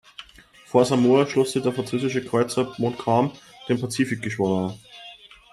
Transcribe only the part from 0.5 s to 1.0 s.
Vor